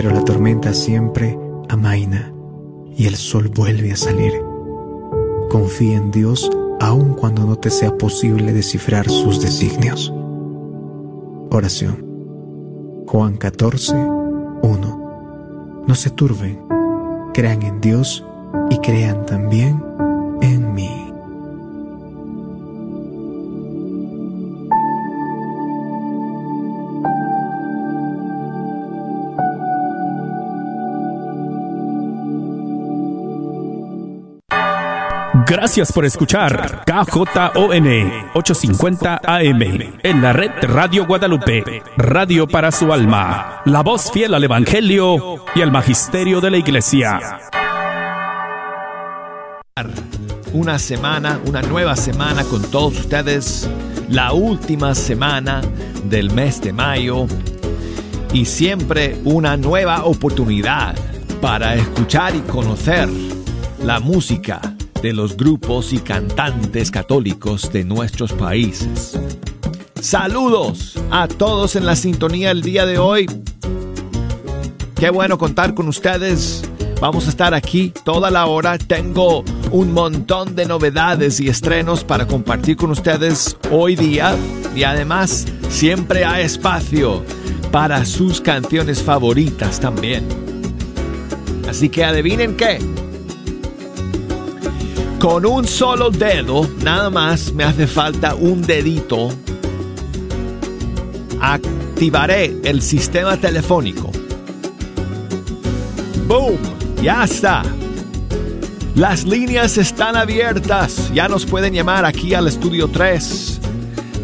pero 0.00 0.12
la 0.12 0.24
tormenta 0.24 0.72
siempre 0.74 1.36
amaina 1.68 2.32
y 2.96 3.08
el 3.08 3.16
sol 3.16 3.50
vuelve 3.52 3.90
a 3.90 3.96
salir. 3.96 4.32
Confía 5.50 5.96
en 5.96 6.12
Dios 6.12 6.48
aun 6.78 7.14
cuando 7.14 7.44
no 7.44 7.56
te 7.56 7.68
sea 7.68 7.98
posible 7.98 8.52
descifrar 8.52 9.10
sus 9.10 9.42
designios. 9.42 10.14
Oración. 11.50 12.06
Juan 13.08 13.38
14, 13.38 13.96
1. 14.62 15.82
No 15.84 15.94
se 15.96 16.10
turben, 16.10 16.60
crean 17.34 17.62
en 17.64 17.80
Dios 17.80 18.24
y 18.70 18.78
crean 18.78 19.26
también 19.26 19.82
Gracias 35.48 35.92
por 35.92 36.04
escuchar 36.04 36.84
KJON 36.84 38.12
850 38.34 39.22
AM 39.24 39.62
en 40.02 40.20
la 40.20 40.34
red 40.34 40.50
Radio 40.60 41.06
Guadalupe, 41.06 41.82
radio 41.96 42.46
para 42.46 42.70
su 42.70 42.92
alma, 42.92 43.62
la 43.64 43.82
voz 43.82 44.12
fiel 44.12 44.34
al 44.34 44.44
Evangelio 44.44 45.46
y 45.54 45.62
al 45.62 45.72
Magisterio 45.72 46.42
de 46.42 46.50
la 46.50 46.58
Iglesia. 46.58 47.40
Una 50.52 50.78
semana, 50.78 51.40
una 51.46 51.62
nueva 51.62 51.96
semana 51.96 52.44
con 52.44 52.60
todos 52.70 52.98
ustedes, 52.98 53.70
la 54.10 54.34
última 54.34 54.94
semana 54.94 55.62
del 56.04 56.30
mes 56.30 56.60
de 56.60 56.74
mayo 56.74 57.26
y 58.34 58.44
siempre 58.44 59.18
una 59.24 59.56
nueva 59.56 60.04
oportunidad 60.04 60.94
para 61.40 61.74
escuchar 61.74 62.36
y 62.36 62.40
conocer 62.40 63.08
la 63.82 63.98
música 63.98 64.60
de 65.02 65.12
los 65.12 65.36
grupos 65.36 65.92
y 65.92 65.98
cantantes 65.98 66.90
católicos 66.90 67.72
de 67.72 67.84
nuestros 67.84 68.32
países. 68.32 69.18
Saludos 70.00 70.98
a 71.10 71.28
todos 71.28 71.76
en 71.76 71.86
la 71.86 71.96
sintonía 71.96 72.50
el 72.50 72.62
día 72.62 72.86
de 72.86 72.98
hoy. 72.98 73.26
Qué 74.96 75.10
bueno 75.10 75.38
contar 75.38 75.74
con 75.74 75.88
ustedes. 75.88 76.62
Vamos 77.00 77.26
a 77.26 77.30
estar 77.30 77.54
aquí 77.54 77.92
toda 78.04 78.30
la 78.30 78.46
hora. 78.46 78.78
Tengo 78.78 79.44
un 79.70 79.92
montón 79.92 80.56
de 80.56 80.66
novedades 80.66 81.38
y 81.40 81.48
estrenos 81.48 82.02
para 82.02 82.26
compartir 82.26 82.76
con 82.76 82.90
ustedes 82.90 83.56
hoy 83.70 83.94
día. 83.94 84.36
Y 84.74 84.82
además, 84.82 85.46
siempre 85.68 86.24
hay 86.24 86.44
espacio 86.44 87.22
para 87.70 88.04
sus 88.04 88.40
canciones 88.40 89.02
favoritas 89.02 89.78
también. 89.78 90.26
Así 91.68 91.88
que 91.88 92.04
adivinen 92.04 92.56
qué. 92.56 92.78
Con 95.18 95.44
un 95.44 95.66
solo 95.66 96.10
dedo, 96.10 96.68
nada 96.84 97.10
más 97.10 97.52
me 97.52 97.64
hace 97.64 97.88
falta 97.88 98.36
un 98.36 98.62
dedito. 98.62 99.30
Activaré 101.40 102.56
el 102.62 102.80
sistema 102.80 103.36
telefónico. 103.36 104.12
¡Boom! 106.28 106.58
Ya 107.02 107.24
está. 107.24 107.64
Las 108.94 109.24
líneas 109.24 109.76
están 109.76 110.16
abiertas. 110.16 111.10
Ya 111.12 111.26
nos 111.26 111.46
pueden 111.46 111.74
llamar 111.74 112.04
aquí 112.04 112.34
al 112.34 112.46
estudio 112.46 112.86
3. 112.86 113.60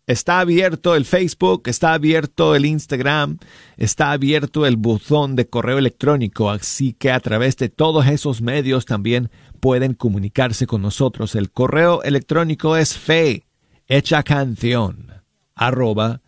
Está 0.09 0.41
abierto 0.41 0.97
el 0.97 1.05
Facebook, 1.05 1.65
está 1.67 1.93
abierto 1.93 2.55
el 2.55 2.65
Instagram, 2.65 3.37
está 3.77 4.13
abierto 4.13 4.65
el 4.65 4.79
buzón 4.79 5.37
de 5.37 5.51
correo 5.51 5.77
electrónico, 5.77 6.51
así 6.51 6.95
que 6.95 7.11
a 7.11 7.21
través 7.21 7.59
de 7.59 7.69
todos 7.69 8.07
esos 8.07 8.41
medios 8.41 8.87
también 8.87 9.31
pueden 9.61 9.93
comunicarse 9.93 10.67
con 10.67 10.81
nosotros. 10.81 11.35
El 11.35 11.51
correo 11.51 12.03
electrónico 12.03 12.79
es 12.79 12.97
fe 12.97 13.45
hecha 13.87 14.23
canción 14.23 15.13
arroba 15.55 16.23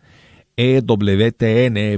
ewtn.com 0.57 1.95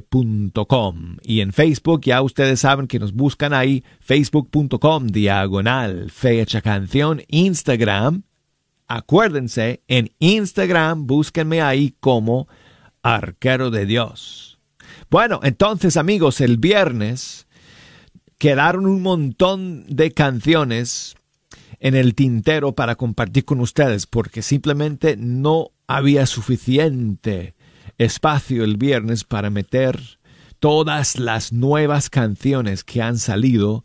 y 1.21 1.41
en 1.41 1.51
Facebook 1.51 2.01
ya 2.05 2.21
ustedes 2.21 2.61
saben 2.61 2.87
que 2.87 2.99
nos 2.99 3.11
buscan 3.11 3.53
ahí 3.53 3.83
facebook.com 3.99 5.07
diagonal 5.07 6.09
fe 6.11 6.39
hecha 6.39 6.61
canción 6.61 7.23
Instagram 7.27 8.23
Acuérdense, 8.87 9.81
en 9.87 10.11
Instagram 10.19 11.07
búsquenme 11.07 11.61
ahí 11.61 11.95
como 11.99 12.47
Arquero 13.01 13.71
de 13.71 13.85
Dios. 13.85 14.59
Bueno, 15.09 15.39
entonces 15.43 15.97
amigos, 15.97 16.41
el 16.41 16.57
viernes 16.57 17.47
quedaron 18.37 18.85
un 18.85 19.01
montón 19.01 19.85
de 19.87 20.11
canciones 20.11 21.15
en 21.79 21.95
el 21.95 22.15
tintero 22.15 22.73
para 22.73 22.95
compartir 22.95 23.45
con 23.45 23.59
ustedes 23.59 24.07
porque 24.07 24.41
simplemente 24.41 25.17
no 25.17 25.71
había 25.87 26.25
suficiente 26.25 27.55
espacio 27.97 28.63
el 28.63 28.77
viernes 28.77 29.23
para 29.23 29.49
meter 29.49 29.99
todas 30.59 31.19
las 31.19 31.51
nuevas 31.51 32.09
canciones 32.09 32.83
que 32.83 33.01
han 33.01 33.17
salido 33.17 33.83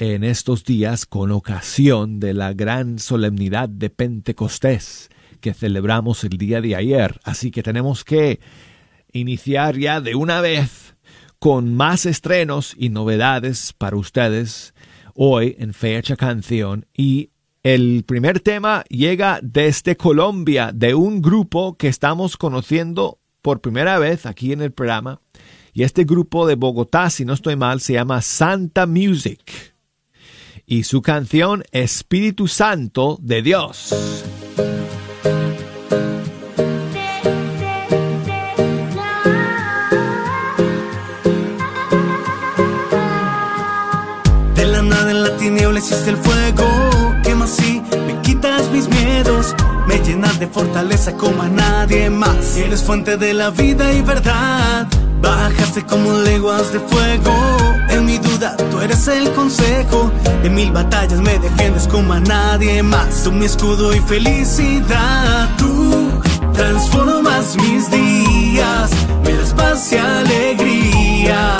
en 0.00 0.24
estos 0.24 0.64
días 0.64 1.04
con 1.04 1.30
ocasión 1.30 2.20
de 2.20 2.32
la 2.32 2.54
gran 2.54 2.98
solemnidad 2.98 3.68
de 3.68 3.90
Pentecostés 3.90 5.10
que 5.42 5.52
celebramos 5.52 6.24
el 6.24 6.38
día 6.38 6.62
de 6.62 6.74
ayer. 6.74 7.20
Así 7.22 7.50
que 7.50 7.62
tenemos 7.62 8.02
que 8.02 8.40
iniciar 9.12 9.76
ya 9.76 10.00
de 10.00 10.14
una 10.14 10.40
vez 10.40 10.96
con 11.38 11.74
más 11.74 12.06
estrenos 12.06 12.74
y 12.78 12.88
novedades 12.88 13.74
para 13.74 13.96
ustedes 13.96 14.72
hoy 15.14 15.54
en 15.58 15.74
Fecha 15.74 16.16
Canción. 16.16 16.86
Y 16.96 17.28
el 17.62 18.04
primer 18.04 18.40
tema 18.40 18.84
llega 18.88 19.38
desde 19.42 19.98
Colombia 19.98 20.70
de 20.74 20.94
un 20.94 21.20
grupo 21.20 21.76
que 21.76 21.88
estamos 21.88 22.38
conociendo 22.38 23.18
por 23.42 23.60
primera 23.60 23.98
vez 23.98 24.24
aquí 24.24 24.54
en 24.54 24.62
el 24.62 24.72
programa. 24.72 25.20
Y 25.74 25.82
este 25.82 26.04
grupo 26.04 26.46
de 26.46 26.54
Bogotá, 26.54 27.10
si 27.10 27.26
no 27.26 27.34
estoy 27.34 27.56
mal, 27.56 27.82
se 27.82 27.92
llama 27.92 28.22
Santa 28.22 28.86
Music 28.86 29.69
y 30.70 30.84
su 30.84 31.02
canción 31.02 31.64
Espíritu 31.72 32.46
Santo 32.46 33.18
de 33.20 33.42
Dios. 33.42 33.92
De 44.54 44.64
la 44.64 44.82
nada 44.82 45.10
en 45.10 45.22
la 45.24 45.36
tiniebla 45.38 45.80
existe 45.80 46.10
el 46.10 46.16
fuego, 46.18 46.69
llenas 50.10 50.40
de 50.40 50.48
fortaleza 50.48 51.12
como 51.12 51.42
a 51.42 51.48
nadie 51.48 52.10
más. 52.10 52.56
Eres 52.56 52.82
fuente 52.82 53.16
de 53.16 53.32
la 53.32 53.50
vida 53.50 53.92
y 53.92 54.02
verdad, 54.02 54.88
bajaste 55.22 55.84
como 55.84 56.12
leguas 56.18 56.72
de 56.72 56.80
fuego 56.80 57.32
en 57.90 58.04
mi 58.04 58.18
duda, 58.18 58.56
tú 58.70 58.80
eres 58.80 59.06
el 59.08 59.30
consejo. 59.32 60.10
En 60.42 60.54
mil 60.54 60.70
batallas 60.72 61.20
me 61.20 61.38
defiendes 61.38 61.86
como 61.88 62.12
a 62.12 62.20
nadie 62.20 62.82
más. 62.82 63.24
Tú 63.24 63.32
mi 63.32 63.46
escudo 63.46 63.94
y 63.94 64.00
felicidad. 64.00 65.48
Tú 65.58 66.10
transformas 66.52 67.56
mis 67.56 67.90
días. 67.90 68.90
Me 69.24 69.32
das 69.32 69.52
paz 69.54 69.92
y 69.92 69.96
alegría. 69.96 71.56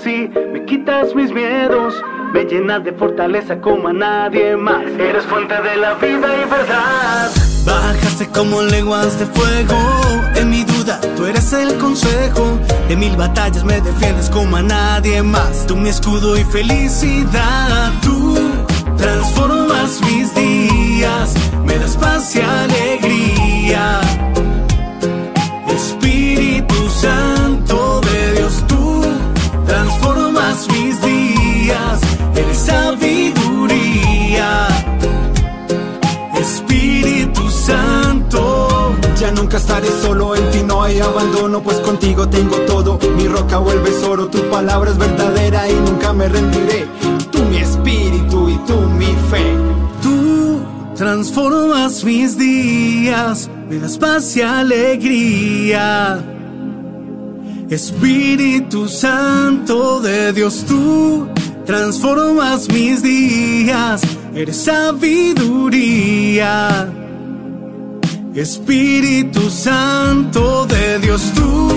Así, 0.00 0.30
me 0.52 0.64
quitas 0.64 1.14
mis 1.14 1.32
miedos, 1.32 1.94
me 2.32 2.44
llenas 2.44 2.82
de 2.84 2.92
fortaleza 2.92 3.60
como 3.60 3.88
a 3.88 3.92
nadie 3.92 4.56
más. 4.56 4.84
Eres 4.98 5.24
fuente 5.24 5.54
de 5.54 5.76
la 5.76 5.94
vida 5.94 6.28
y 6.36 6.48
verdad. 6.48 7.30
Bajaste 7.66 8.26
como 8.28 8.62
lenguas 8.62 9.18
de 9.18 9.26
fuego, 9.26 9.76
en 10.36 10.50
mi 10.50 10.64
duda 10.64 10.98
tú 11.16 11.26
eres 11.26 11.52
el 11.52 11.76
consejo. 11.76 12.58
En 12.88 12.98
mil 12.98 13.14
batallas 13.16 13.64
me 13.64 13.80
defiendes 13.80 14.30
como 14.30 14.56
a 14.56 14.62
nadie 14.62 15.22
más. 15.22 15.66
Tú 15.66 15.76
mi 15.76 15.90
escudo 15.90 16.36
y 16.38 16.44
felicidad, 16.44 17.92
tú 18.02 18.38
transformas 18.96 20.00
mis 20.02 20.34
días, 20.34 21.34
me 21.64 21.78
das 21.78 21.96
paz 21.96 22.34
y 22.36 22.40
alegría. 22.40 23.19
Mis 30.68 31.00
días, 31.02 32.00
eres 32.34 32.58
sabiduría. 32.58 34.68
Espíritu 36.34 37.48
Santo. 37.50 38.94
Ya 39.18 39.30
nunca 39.32 39.58
estaré 39.58 39.88
solo, 40.02 40.34
en 40.34 40.50
ti 40.50 40.62
no 40.66 40.82
hay 40.82 41.00
abandono, 41.00 41.62
pues 41.62 41.78
contigo 41.80 42.28
tengo 42.28 42.56
todo. 42.60 42.98
Mi 43.16 43.28
roca 43.28 43.58
vuelve 43.58 43.90
oro, 44.06 44.28
tu 44.28 44.38
palabra 44.50 44.90
es 44.90 44.98
verdadera 44.98 45.68
y 45.68 45.74
nunca 45.74 46.12
me 46.12 46.28
rendiré. 46.28 46.86
Tú 47.30 47.42
mi 47.44 47.58
espíritu 47.58 48.48
y 48.48 48.56
tú 48.66 48.76
mi 48.98 49.14
fe. 49.30 49.44
Tú 50.02 50.60
transformas 50.96 52.04
mis 52.04 52.38
días, 52.38 53.50
me 53.68 53.78
das 53.78 53.98
paz 53.98 54.36
y 54.36 54.42
alegría. 54.42 56.39
Espíritu 57.70 58.88
Santo 58.88 60.00
de 60.00 60.32
Dios, 60.32 60.64
tú 60.66 61.28
transformas 61.64 62.68
mis 62.68 63.00
días, 63.00 64.02
eres 64.34 64.64
sabiduría. 64.64 66.12
Espíritu 68.34 69.48
Santo 69.50 70.66
de 70.66 70.98
Dios, 70.98 71.30
tú 71.32 71.68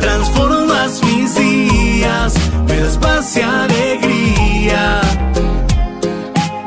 transformas 0.00 1.02
mis 1.04 1.34
días, 1.34 2.32
me 2.66 2.80
das 2.80 2.96
paz 2.96 3.36
y 3.36 3.42
alegría. 3.42 5.02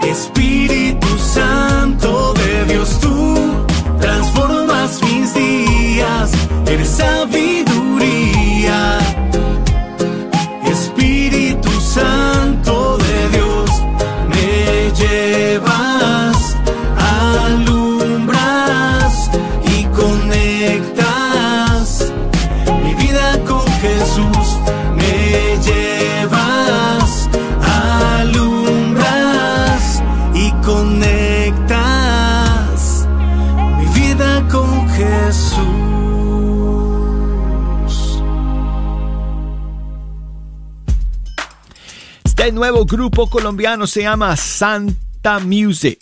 Espíritu 0.03 1.07
Santo 1.17 2.35
de 2.35 2.65
Dios, 2.65 2.99
tú 3.01 3.35
transformas 3.99 5.01
mis 5.01 5.33
días, 5.33 6.29
eres 6.67 6.87
sabiduría. 6.89 7.78
Nuevo 42.51 42.85
grupo 42.85 43.29
colombiano 43.29 43.85
se 43.85 44.01
llama 44.03 44.35
Santa 44.35 45.39
Music 45.39 45.99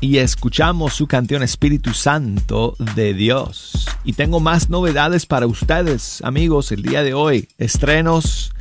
y 0.00 0.18
escuchamos 0.18 0.94
su 0.94 1.08
canción 1.08 1.42
Espíritu 1.42 1.92
Santo 1.92 2.76
de 2.94 3.14
Dios. 3.14 3.86
Y 4.04 4.12
tengo 4.12 4.38
más 4.38 4.68
novedades 4.70 5.26
para 5.26 5.46
ustedes, 5.46 6.22
amigos, 6.22 6.70
el 6.70 6.82
día 6.82 7.02
de 7.02 7.14
hoy. 7.14 7.48
Estrenos 7.58 8.52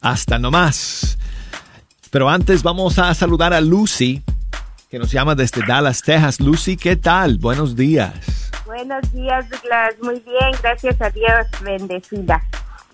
hasta 0.00 0.38
no 0.38 0.50
más. 0.50 1.18
Pero 2.10 2.30
antes 2.30 2.62
vamos 2.62 2.98
a 2.98 3.12
saludar 3.14 3.52
a 3.52 3.60
Lucy, 3.60 4.22
que 4.88 4.98
nos 4.98 5.10
llama 5.10 5.34
desde 5.34 5.66
Dallas, 5.66 6.02
Texas. 6.02 6.40
Lucy, 6.40 6.76
¿qué 6.76 6.96
tal? 6.96 7.36
Buenos 7.36 7.76
días. 7.76 8.50
Buenos 8.64 9.12
días, 9.12 9.48
Douglas. 9.50 9.94
Muy 10.02 10.20
bien, 10.20 10.50
gracias 10.62 11.00
a 11.02 11.10
Dios. 11.10 11.46
Bendecida. 11.62 12.42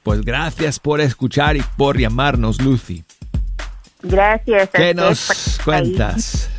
Pues 0.03 0.23
gracias 0.23 0.81
por 0.81 1.01
escuchar 1.01 1.57
y 1.57 1.63
por 1.77 1.99
llamarnos, 1.99 2.61
Lucy. 2.61 3.05
Gracias. 4.03 4.69
a 4.69 4.79
¿Qué 4.79 4.91
usted 4.91 4.97
nos 4.97 5.59
cuentas? 5.65 6.51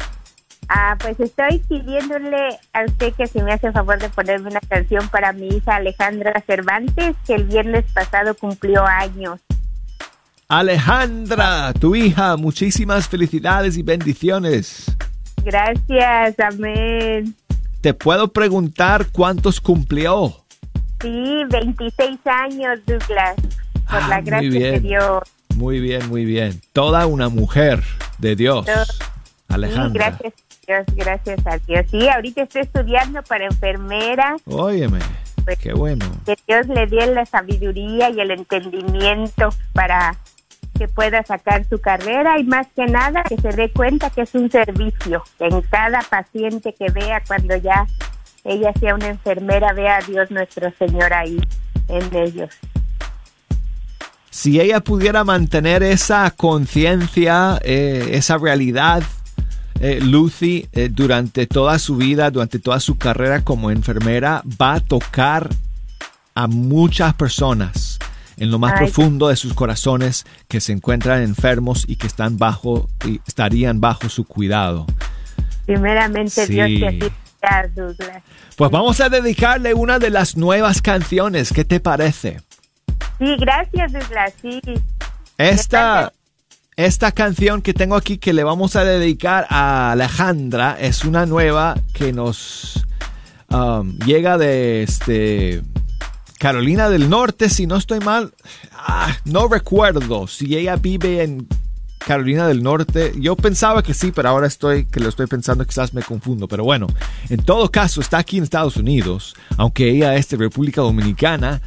Ah, 0.69 0.95
pues 0.99 1.19
estoy 1.19 1.59
pidiéndole 1.67 2.57
a 2.73 2.85
usted 2.85 3.13
que 3.13 3.27
si 3.27 3.41
me 3.41 3.51
hace 3.51 3.71
favor 3.73 3.99
de 3.99 4.07
ponerme 4.09 4.49
una 4.51 4.61
canción 4.61 5.07
para 5.09 5.33
mi 5.33 5.49
hija 5.49 5.75
Alejandra 5.75 6.41
Cervantes, 6.47 7.15
que 7.27 7.35
el 7.35 7.43
viernes 7.43 7.83
pasado 7.93 8.35
cumplió 8.35 8.85
años. 8.85 9.41
Alejandra, 10.47 11.73
tu 11.73 11.95
hija, 11.95 12.35
muchísimas 12.37 13.07
felicidades 13.07 13.77
y 13.77 13.83
bendiciones. 13.83 14.85
Gracias, 15.43 16.39
amén. 16.39 17.35
¿Te 17.81 17.93
puedo 17.93 18.27
preguntar 18.31 19.07
cuántos 19.11 19.59
cumplió? 19.59 20.35
Sí, 21.01 21.41
26 21.49 22.19
años, 22.25 22.79
Douglas, 22.85 23.35
por 23.89 24.03
Ah, 24.03 24.07
la 24.07 24.21
gracia 24.21 24.49
de. 24.71 24.79
Dios. 24.79 25.23
Muy 25.55 25.79
bien, 25.79 26.07
muy 26.09 26.25
bien. 26.25 26.61
Toda 26.73 27.05
una 27.07 27.29
mujer 27.29 27.83
de 28.17 28.35
Dios. 28.35 28.65
Todo. 28.65 28.85
Sí, 28.85 28.93
Alejandra. 29.49 30.09
gracias 30.11 30.33
gracias 30.95 31.45
a 31.47 31.57
Dios. 31.57 31.85
Sí, 31.91 32.07
ahorita 32.07 32.43
estoy 32.43 32.61
estudiando 32.61 33.21
para 33.23 33.45
enfermera. 33.45 34.37
Óyeme, 34.45 34.99
Pues, 35.43 35.57
qué 35.59 35.73
bueno. 35.73 36.05
que 36.25 36.35
Dios 36.47 36.67
le 36.67 36.85
dé 36.87 37.07
la 37.13 37.25
sabiduría 37.25 38.09
y 38.09 38.21
el 38.21 38.31
entendimiento 38.31 39.49
para 39.73 40.15
que 40.77 40.87
pueda 40.87 41.21
sacar 41.23 41.65
su 41.69 41.79
carrera 41.81 42.39
y 42.39 42.43
más 42.45 42.67
que 42.75 42.85
nada 42.85 43.23
que 43.23 43.35
se 43.37 43.49
dé 43.49 43.69
cuenta 43.69 44.09
que 44.09 44.21
es 44.21 44.33
un 44.33 44.49
servicio. 44.49 45.23
Que 45.37 45.45
en 45.47 45.61
cada 45.63 45.99
paciente 46.01 46.73
que 46.73 46.89
vea 46.91 47.21
cuando 47.27 47.55
ya 47.57 47.85
ella 48.45 48.71
sea 48.79 48.95
una 48.95 49.09
enfermera, 49.09 49.73
vea 49.73 49.97
a 49.97 50.01
Dios 50.01 50.31
nuestro 50.31 50.71
Señor 50.79 51.13
ahí 51.13 51.37
en 51.89 52.15
ellos. 52.15 52.49
Si 54.31 54.61
ella 54.61 54.79
pudiera 54.79 55.25
mantener 55.25 55.83
esa 55.83 56.31
conciencia, 56.31 57.59
eh, 57.63 58.11
esa 58.13 58.37
realidad, 58.37 59.03
eh, 59.81 59.99
Lucy, 60.01 60.67
eh, 60.71 60.87
durante 60.89 61.47
toda 61.47 61.77
su 61.79 61.97
vida, 61.97 62.31
durante 62.31 62.57
toda 62.57 62.79
su 62.79 62.97
carrera 62.97 63.43
como 63.43 63.71
enfermera, 63.71 64.41
va 64.59 64.75
a 64.75 64.79
tocar 64.79 65.49
a 66.33 66.47
muchas 66.47 67.13
personas 67.15 67.99
en 68.37 68.51
lo 68.51 68.57
más 68.57 68.71
Ay. 68.71 68.85
profundo 68.85 69.27
de 69.27 69.35
sus 69.35 69.53
corazones 69.53 70.25
que 70.47 70.61
se 70.61 70.71
encuentran 70.71 71.21
enfermos 71.21 71.83
y 71.85 71.97
que 71.97 72.07
están 72.07 72.37
bajo 72.37 72.87
y 73.05 73.19
estarían 73.27 73.81
bajo 73.81 74.07
su 74.07 74.23
cuidado. 74.23 74.85
Primeramente 75.65 76.47
Sí. 76.47 76.53
Dios 76.53 76.69
te 76.99 77.11
Douglas. 77.75 78.23
Pues 78.55 78.71
vamos 78.71 79.01
a 79.01 79.09
dedicarle 79.09 79.73
una 79.73 79.99
de 79.99 80.09
las 80.09 80.37
nuevas 80.37 80.81
canciones. 80.81 81.51
¿Qué 81.51 81.65
te 81.65 81.79
parece? 81.79 82.39
Sí, 83.19 83.35
gracias, 83.37 83.93
Douglas. 83.93 84.33
Sí, 84.41 84.61
Esta, 85.37 86.11
esta 86.75 87.11
canción 87.11 87.61
que 87.61 87.73
tengo 87.73 87.95
aquí 87.95 88.17
que 88.17 88.33
le 88.33 88.43
vamos 88.43 88.75
a 88.75 88.83
dedicar 88.83 89.45
a 89.49 89.91
Alejandra 89.91 90.77
es 90.79 91.05
una 91.05 91.25
nueva 91.25 91.75
que 91.93 92.13
nos 92.13 92.85
um, 93.49 93.97
llega 93.99 94.37
de 94.37 94.83
este, 94.83 95.61
Carolina 96.39 96.89
del 96.89 97.09
Norte, 97.09 97.49
si 97.49 97.67
no 97.67 97.75
estoy 97.75 97.99
mal. 97.99 98.33
Ah, 98.73 99.15
no 99.25 99.47
recuerdo 99.47 100.25
si 100.25 100.55
ella 100.57 100.75
vive 100.75 101.21
en 101.21 101.47
Carolina 102.05 102.47
del 102.47 102.63
Norte. 102.63 103.13
Yo 103.19 103.35
pensaba 103.35 103.83
que 103.83 103.93
sí, 103.93 104.11
pero 104.11 104.29
ahora 104.29 104.47
estoy 104.47 104.85
que 104.85 104.99
lo 104.99 105.09
estoy 105.09 105.27
pensando, 105.27 105.65
quizás 105.65 105.93
me 105.93 106.01
confundo. 106.01 106.47
Pero 106.47 106.63
bueno, 106.63 106.87
en 107.29 107.43
todo 107.43 107.69
caso 107.69 108.01
está 108.01 108.17
aquí 108.17 108.37
en 108.37 108.43
Estados 108.43 108.77
Unidos, 108.77 109.35
aunque 109.57 109.89
ella 109.89 110.15
es 110.15 110.29
de 110.29 110.37
República 110.37 110.81
Dominicana 110.81 111.61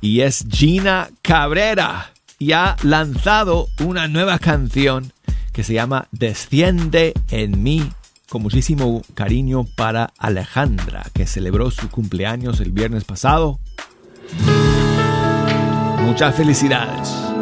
y 0.00 0.20
es 0.20 0.44
Gina 0.50 1.10
Cabrera 1.22 2.12
y 2.38 2.52
ha 2.52 2.76
lanzado 2.82 3.68
una 3.80 4.08
nueva 4.08 4.38
canción 4.38 5.12
que 5.52 5.64
se 5.64 5.74
llama 5.74 6.06
Desciende 6.12 7.14
en 7.30 7.62
mí 7.62 7.90
con 8.28 8.42
muchísimo 8.42 9.02
cariño 9.14 9.64
para 9.74 10.12
Alejandra, 10.18 11.06
que 11.14 11.26
celebró 11.26 11.70
su 11.70 11.88
cumpleaños 11.88 12.60
el 12.60 12.72
viernes 12.72 13.04
pasado. 13.04 13.58
Muchas 16.04 16.36
felicidades. 16.36 17.37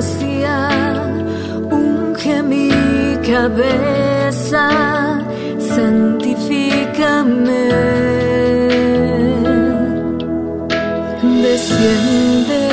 vacía, 0.00 0.58
unge 1.70 2.42
mi 2.42 2.70
cabeza, 3.32 4.66
santifícame. 5.74 7.66
Desciende 11.46 12.64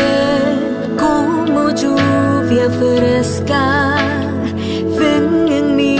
como 1.03 1.59
lluvia 1.81 2.67
fresca, 2.81 3.63
ven 4.99 5.27
en 5.59 5.67
mi 5.75 5.97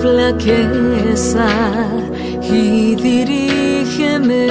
flaqueza 0.00 1.48
y 2.58 2.60
dirígeme. 3.08 4.46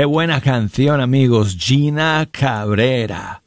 Qué 0.00 0.06
buena 0.06 0.40
canción, 0.40 1.02
amigos. 1.02 1.58
Gina 1.60 2.26
Cabrera. 2.32 3.42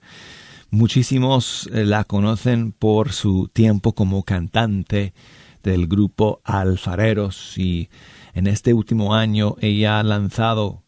Muchísimos 0.70 1.68
eh, 1.74 1.84
la 1.84 2.04
conocen 2.04 2.74
por 2.74 3.12
su 3.12 3.48
tiempo 3.48 3.96
como 3.96 4.22
cantante 4.22 5.16
del 5.64 5.88
grupo 5.88 6.42
Alfareros 6.44 7.58
y 7.58 7.90
en 8.36 8.46
este 8.46 8.76
último 8.76 9.16
año 9.16 9.56
ella 9.62 9.98
ha 9.98 10.04
lanzado 10.04 10.84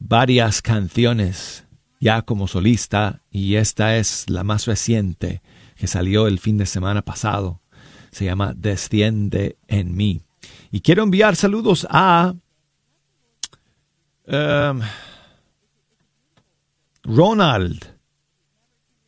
varias 0.00 0.62
canciones 0.62 1.64
ya 2.00 2.22
como 2.22 2.48
solista 2.48 3.22
y 3.30 3.54
esta 3.54 3.98
es 3.98 4.28
la 4.28 4.42
más 4.42 4.66
reciente 4.66 5.42
que 5.76 5.86
salió 5.86 6.26
el 6.26 6.40
fin 6.40 6.58
de 6.58 6.66
semana 6.66 7.02
pasado. 7.02 7.60
Se 8.10 8.24
llama 8.24 8.52
Desciende 8.52 9.58
en 9.68 9.94
mí. 9.96 10.22
Y 10.72 10.80
quiero 10.80 11.04
enviar 11.04 11.36
saludos 11.36 11.86
a 11.88 12.34
Em, 14.30 14.82
Ronald, 17.02 17.82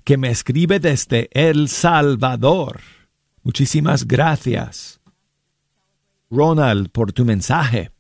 que 0.03 0.17
me 0.17 0.31
escribe 0.31 0.81
desde 0.81 1.29
El 1.33 1.69
Salvador. 1.69 2.81
Muchísimas 3.43 4.09
gracias. 4.09 4.99
Ronald, 6.31 6.91
por 6.91 7.13
tu 7.13 7.27
mensaje. 7.27 7.91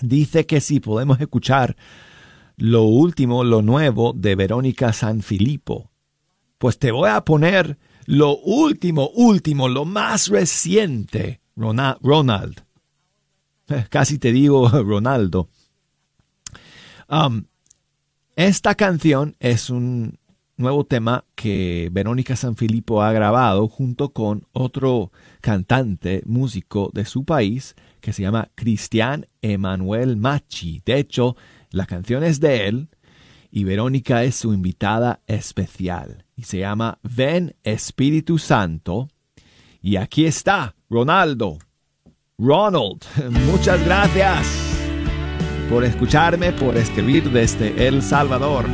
Dice 0.00 0.44
que 0.44 0.60
si 0.60 0.80
podemos 0.80 1.20
escuchar 1.20 1.76
lo 2.56 2.82
último, 2.82 3.44
lo 3.44 3.62
nuevo 3.62 4.12
de 4.12 4.34
Verónica 4.34 4.92
Sanfilippo. 4.92 5.92
Pues 6.58 6.76
te 6.76 6.90
voy 6.90 7.10
a 7.10 7.24
poner 7.24 7.78
lo 8.06 8.36
último, 8.36 9.10
último, 9.14 9.68
lo 9.68 9.84
más 9.84 10.26
reciente, 10.26 11.40
Ronald. 11.54 12.64
Casi 13.90 14.18
te 14.18 14.32
digo 14.32 14.68
Ronaldo. 14.68 15.48
Um, 17.12 17.44
esta 18.36 18.74
canción 18.74 19.36
es 19.38 19.68
un 19.68 20.18
nuevo 20.56 20.86
tema 20.86 21.26
que 21.34 21.90
Verónica 21.92 22.36
Sanfilippo 22.36 23.02
ha 23.02 23.12
grabado 23.12 23.68
junto 23.68 24.14
con 24.14 24.46
otro 24.52 25.12
cantante, 25.42 26.22
músico 26.24 26.90
de 26.94 27.04
su 27.04 27.26
país, 27.26 27.76
que 28.00 28.14
se 28.14 28.22
llama 28.22 28.48
Cristian 28.54 29.26
Emanuel 29.42 30.16
Machi. 30.16 30.80
De 30.86 30.98
hecho, 30.98 31.36
la 31.70 31.84
canción 31.84 32.24
es 32.24 32.40
de 32.40 32.66
él 32.66 32.88
y 33.50 33.64
Verónica 33.64 34.24
es 34.24 34.36
su 34.36 34.54
invitada 34.54 35.20
especial. 35.26 36.24
y 36.34 36.44
se 36.44 36.60
llama 36.60 36.98
Ven 37.02 37.54
Espíritu 37.62 38.38
Santo. 38.38 39.08
Y 39.82 39.96
aquí 39.96 40.24
está, 40.24 40.74
Ronaldo. 40.88 41.58
Ronald, 42.38 43.04
muchas 43.50 43.84
gracias 43.84 44.71
por 45.72 45.84
escucharme, 45.84 46.52
por 46.52 46.76
escribir 46.76 47.30
desde 47.30 47.88
El 47.88 48.02
Salvador. 48.02 48.66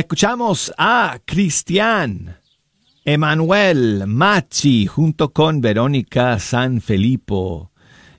Escuchamos 0.00 0.72
a 0.78 1.20
Cristian 1.26 2.38
Emanuel 3.04 4.06
Machi 4.06 4.86
junto 4.86 5.30
con 5.30 5.60
Verónica 5.60 6.38
San 6.38 6.80
Felipo 6.80 7.70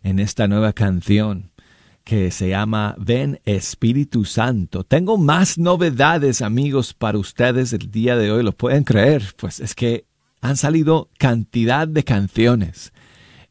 en 0.03 0.19
esta 0.19 0.47
nueva 0.47 0.73
canción 0.73 1.49
que 2.03 2.29
se 2.29 2.49
llama 2.49 2.93
Ven 2.99 3.41
Espíritu 3.45 4.25
Santo. 4.25 4.83
Tengo 4.83 5.17
más 5.17 5.57
novedades 5.57 6.43
amigos 6.43 6.93
para 6.93 7.17
ustedes 7.17 7.73
el 7.73 7.89
día 7.89 8.15
de 8.15 8.31
hoy, 8.31 8.43
lo 8.43 8.51
pueden 8.51 8.83
creer, 8.83 9.33
pues 9.35 9.59
es 9.59 9.73
que 9.73 10.05
han 10.39 10.57
salido 10.57 11.09
cantidad 11.17 11.87
de 11.87 12.03
canciones 12.03 12.93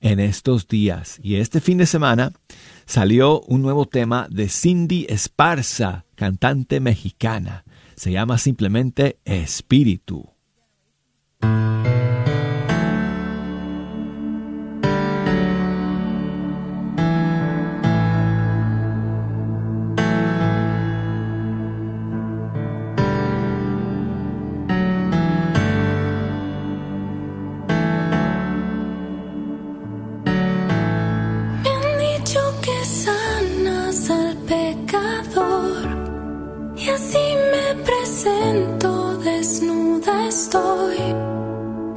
en 0.00 0.20
estos 0.20 0.68
días. 0.68 1.18
Y 1.20 1.34
este 1.34 1.60
fin 1.60 1.78
de 1.78 1.86
semana 1.86 2.32
salió 2.86 3.40
un 3.40 3.60
nuevo 3.60 3.86
tema 3.86 4.28
de 4.30 4.48
Cindy 4.48 5.04
Esparza, 5.08 6.04
cantante 6.14 6.78
mexicana 6.78 7.64
se 8.00 8.12
llama 8.12 8.38
simplemente 8.38 9.18
espíritu. 9.26 10.30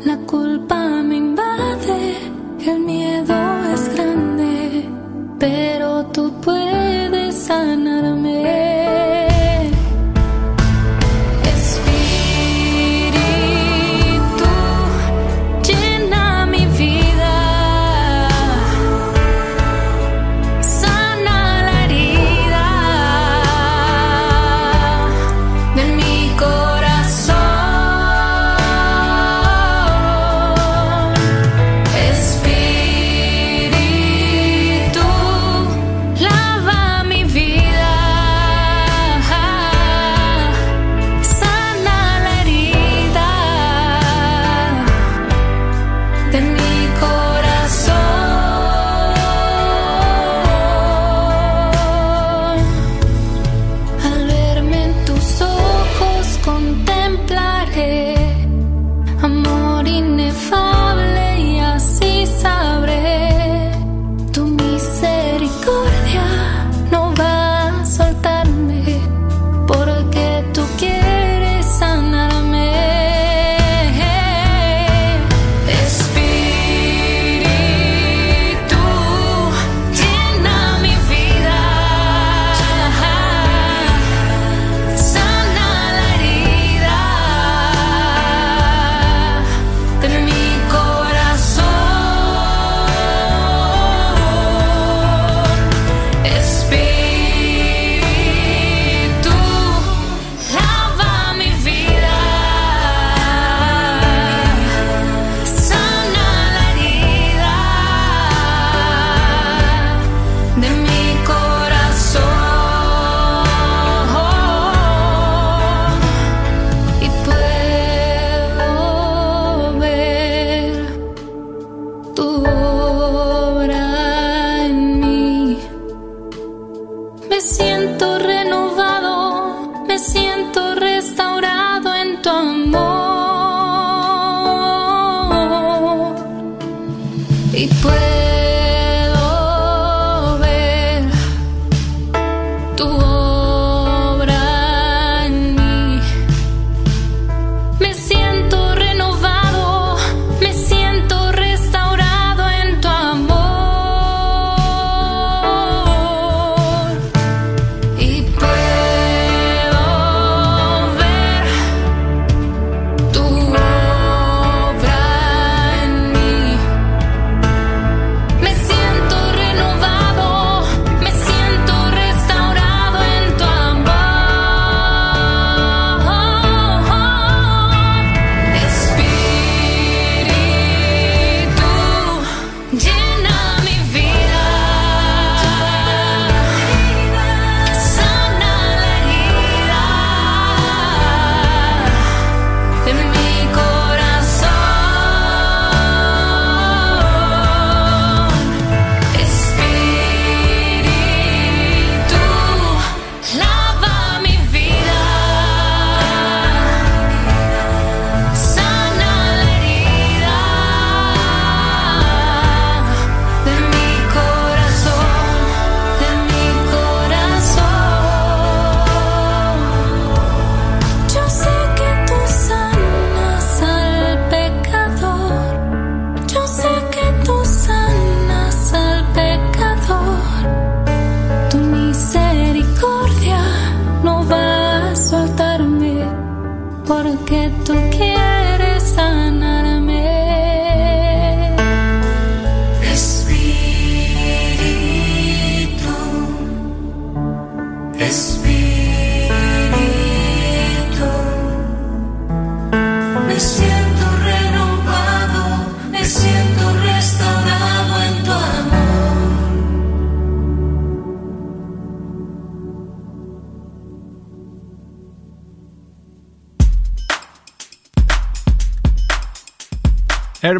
la 0.06 0.18
culpa 0.28 1.02
me 1.02 1.16
invade, 1.18 2.18
el 2.68 2.80
miedo 2.82 3.34
es 3.74 3.96
grande, 3.96 4.88
pero 5.40 5.73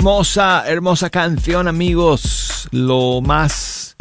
Hermosa, 0.04 0.66
hermosa 0.68 1.10
canción, 1.10 1.70
amigos. 1.70 2.68
Lo 2.74 3.22
más 3.22 3.96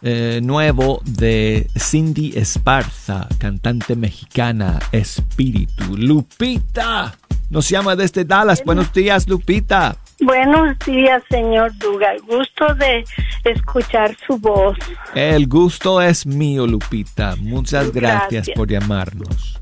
eh, 0.00 0.38
nuevo 0.40 1.00
de 1.04 1.66
Cindy 1.76 2.38
Esparza, 2.38 3.26
cantante 3.36 3.96
mexicana, 3.96 4.78
Espíritu. 4.92 5.96
Lupita, 5.96 7.16
nos 7.50 7.68
llama 7.68 7.96
desde 7.96 8.24
Dallas. 8.24 8.62
Buenos 8.64 8.92
días, 8.92 9.28
Lupita. 9.28 9.96
Buenos 10.20 10.78
días, 10.86 11.20
señor 11.28 11.76
Duga. 11.78 12.12
Gusto 12.28 12.72
de 12.76 13.04
escuchar 13.42 14.16
su 14.24 14.38
voz. 14.38 14.78
El 15.16 15.48
gusto 15.48 16.00
es 16.00 16.26
mío, 16.26 16.64
Lupita. 16.64 17.34
Muchas 17.40 17.90
gracias, 17.92 18.30
Gracias. 18.30 18.56
por 18.56 18.68
llamarnos. 18.68 19.60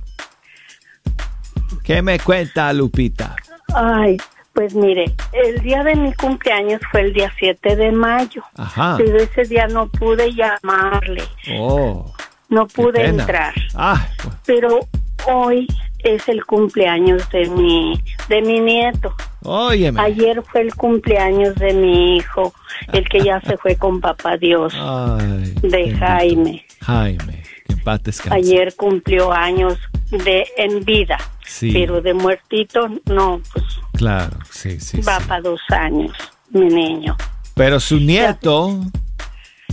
¿Qué 1.83 2.03
me 2.03 2.19
cuenta, 2.19 2.71
Lupita? 2.75 3.37
Ay, 3.75 4.19
pues 4.55 4.75
mire, 4.75 5.07
el 5.33 5.61
día 5.63 5.83
de 5.83 5.95
mi 5.97 6.13
cumpleaños 6.15 6.81
fue 6.91 7.01
el 7.03 7.13
día 7.13 7.33
7 7.39 7.77
de 7.77 7.93
mayo. 7.93 8.43
Ajá. 8.57 8.97
Pero 8.99 9.17
ese 9.19 9.43
día 9.45 9.67
no 9.67 9.89
pude 9.89 10.33
llamarle, 10.35 11.23
Oh, 11.59 12.13
no 12.49 12.67
pude 12.67 13.05
entrar. 13.05 13.55
Ah, 13.75 14.07
Pero 14.47 14.81
hoy 15.27 15.67
es 16.01 16.29
el 16.29 16.45
cumpleaños 16.45 17.29
de 17.31 17.49
mi 17.49 18.01
de 18.29 18.43
mi 18.43 18.61
nieto. 18.61 19.15
óyeme. 19.45 20.01
Ayer 20.01 20.43
fue 20.43 20.63
el 20.63 20.75
cumpleaños 20.75 21.55
de 21.57 21.73
mi 21.75 22.17
hijo, 22.17 22.53
el 22.93 23.09
que 23.09 23.21
ya 23.23 23.41
se 23.41 23.57
fue 23.57 23.77
con 23.77 24.01
papá 24.01 24.37
Dios, 24.37 24.75
Ay, 24.79 25.55
de. 25.63 25.95
Jaime. 25.97 26.65
Jaime, 26.81 27.43
paz 27.83 28.03
descanse. 28.03 28.37
Ayer 28.39 28.75
cumplió 28.77 29.33
años 29.33 29.79
de 30.11 30.47
en 30.57 30.85
vida, 30.85 31.19
Sí. 31.45 31.71
pero 31.73 32.01
de 32.01 32.15
muertito 32.15 32.89
no, 33.07 33.41
pues 33.53 33.65
Claro, 33.95 34.37
sí, 34.51 34.81
sí. 34.81 35.01
va 35.01 35.19
sí. 35.21 35.27
para 35.29 35.41
dos 35.43 35.61
años, 35.71 36.13
mi 36.51 36.67
niño. 36.67 37.17
Pero 37.55 37.79
su 37.81 37.99
nieto, 37.99 38.81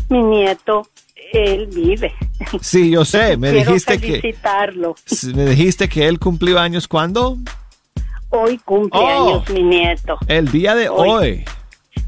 Mi 0.09 0.21
nieto, 0.23 0.87
él 1.33 1.67
vive. 1.67 2.13
sí, 2.61 2.89
yo 2.89 3.05
sé, 3.05 3.37
me 3.37 3.51
Quiero 3.51 3.71
dijiste 3.71 3.99
que 3.99 4.19
felicitarlo. 4.21 4.95
me 5.35 5.45
dijiste 5.45 5.87
que 5.87 6.07
él 6.07 6.19
cumplió 6.19 6.59
años 6.59 6.87
cuando? 6.87 7.37
Hoy 8.31 8.57
cumple 8.65 8.99
Oh. 9.01 9.35
años 9.35 9.49
mi 9.49 9.63
nieto. 9.63 10.17
El 10.27 10.51
día 10.51 10.75
de 10.75 10.89
Hoy. 10.89 11.09
hoy. 11.09 11.45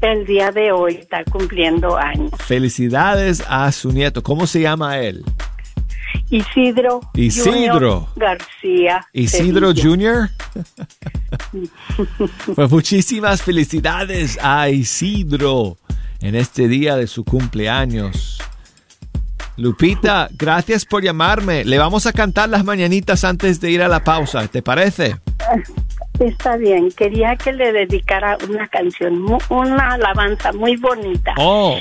El 0.00 0.26
día 0.26 0.50
de 0.50 0.72
hoy 0.72 0.94
está 0.96 1.22
cumpliendo 1.24 1.96
años. 1.96 2.30
Felicidades 2.38 3.42
a 3.48 3.70
su 3.72 3.92
nieto. 3.92 4.22
¿Cómo 4.22 4.46
se 4.48 4.60
llama 4.60 4.98
él? 4.98 5.24
Isidro. 6.32 7.00
Isidro. 7.12 7.52
Junior 7.52 8.08
García. 8.16 9.06
Isidro. 9.12 9.74
Jr. 9.74 10.30
pues 12.54 12.70
muchísimas 12.70 13.42
felicidades 13.42 14.38
a 14.42 14.70
Isidro 14.70 15.76
en 16.20 16.34
este 16.34 16.68
día 16.68 16.96
de 16.96 17.06
su 17.06 17.24
cumpleaños. 17.24 18.38
Lupita, 19.58 20.30
gracias 20.32 20.86
por 20.86 21.02
llamarme. 21.02 21.66
Le 21.66 21.76
vamos 21.76 22.06
a 22.06 22.14
cantar 22.14 22.48
las 22.48 22.64
mañanitas 22.64 23.24
antes 23.24 23.60
de 23.60 23.70
ir 23.70 23.82
a 23.82 23.88
la 23.88 24.02
pausa. 24.02 24.48
¿Te 24.48 24.62
parece? 24.62 25.16
Está 26.18 26.56
bien, 26.56 26.90
quería 26.92 27.36
que 27.36 27.52
le 27.52 27.72
dedicara 27.72 28.38
una 28.48 28.68
canción, 28.68 29.22
una 29.50 29.88
alabanza 29.88 30.52
muy 30.52 30.76
bonita. 30.76 31.34
Oh, 31.36 31.76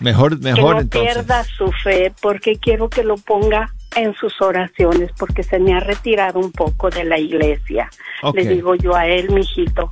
mejor, 0.00 0.38
que 0.38 0.44
mejor 0.44 0.74
no 0.74 0.80
entonces. 0.82 1.14
pierda 1.14 1.44
su 1.44 1.70
fe, 1.82 2.12
porque 2.20 2.56
quiero 2.56 2.88
que 2.88 3.04
lo 3.04 3.16
ponga 3.16 3.72
en 3.96 4.14
sus 4.14 4.40
oraciones, 4.40 5.10
porque 5.18 5.42
se 5.42 5.58
me 5.58 5.74
ha 5.74 5.80
retirado 5.80 6.38
un 6.38 6.52
poco 6.52 6.90
de 6.90 7.04
la 7.04 7.18
iglesia. 7.18 7.88
Le 8.34 8.46
digo 8.46 8.74
yo 8.74 8.94
a 8.94 9.06
él, 9.06 9.30
mijito. 9.30 9.88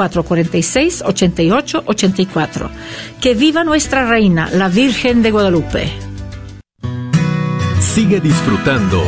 972-446-8884. 0.00 2.70
Que 3.20 3.34
viva 3.34 3.64
nuestra 3.64 4.06
reina, 4.06 4.48
la 4.50 4.68
Virgen 4.68 5.22
de 5.22 5.30
Guadalupe. 5.30 5.92
Sigue 7.78 8.20
disfrutando 8.20 9.02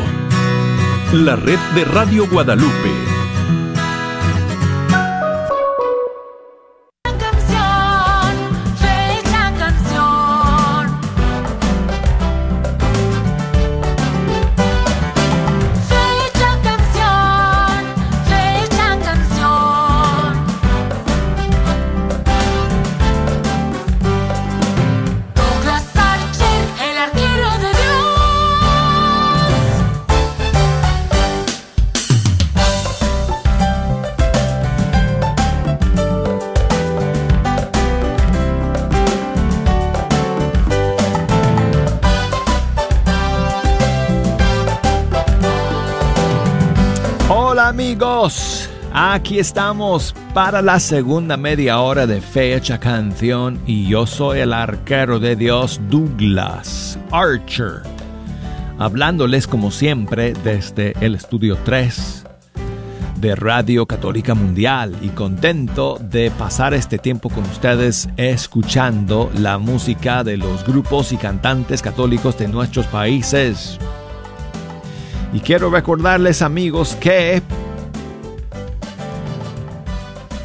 la 1.13 1.37
red 1.37 1.59
de 1.75 1.85
Radio 1.85 2.27
Guadalupe. 2.29 3.12
Aquí 49.23 49.39
estamos 49.39 50.17
para 50.35 50.61
la 50.63 50.81
segunda 50.81 51.37
media 51.37 51.79
hora 51.79 52.09
de 52.09 52.21
Fecha 52.21 52.81
Canción 52.81 53.57
y 53.69 53.87
yo 53.87 54.05
soy 54.05 54.41
el 54.41 54.53
arquero 54.53 55.21
de 55.21 55.37
Dios 55.37 55.81
Douglas 55.89 56.99
Archer, 57.13 57.83
hablándoles 58.81 59.47
como 59.47 59.71
siempre 59.71 60.33
desde 60.43 60.95
el 61.01 61.15
estudio 61.15 61.57
3 61.65 62.25
de 63.21 63.37
Radio 63.37 63.87
Católica 63.87 64.35
Mundial 64.35 64.97
y 65.01 65.11
contento 65.11 66.01
de 66.03 66.33
pasar 66.33 66.75
este 66.75 66.99
tiempo 66.99 67.31
con 67.31 67.45
ustedes 67.45 68.09
escuchando 68.17 69.31
la 69.37 69.57
música 69.59 70.25
de 70.25 70.37
los 70.37 70.67
grupos 70.67 71.13
y 71.13 71.17
cantantes 71.17 71.81
católicos 71.81 72.37
de 72.39 72.49
nuestros 72.49 72.87
países. 72.87 73.79
Y 75.33 75.39
quiero 75.39 75.71
recordarles 75.71 76.43
amigos 76.43 76.97
que 76.97 77.41